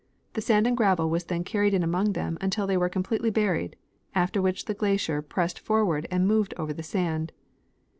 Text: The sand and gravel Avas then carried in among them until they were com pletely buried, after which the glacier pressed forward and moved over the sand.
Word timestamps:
The 0.33 0.41
sand 0.41 0.65
and 0.65 0.75
gravel 0.75 1.11
Avas 1.11 1.27
then 1.27 1.43
carried 1.43 1.75
in 1.75 1.83
among 1.83 2.13
them 2.13 2.39
until 2.41 2.65
they 2.65 2.75
were 2.75 2.89
com 2.89 3.03
pletely 3.03 3.31
buried, 3.31 3.75
after 4.15 4.41
which 4.41 4.65
the 4.65 4.73
glacier 4.73 5.21
pressed 5.21 5.59
forward 5.59 6.07
and 6.09 6.27
moved 6.27 6.55
over 6.57 6.73
the 6.73 6.81
sand. 6.81 7.31